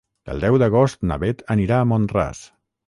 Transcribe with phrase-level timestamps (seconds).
[0.35, 2.43] El deu d'agost na Beth anirà a Mont-ras.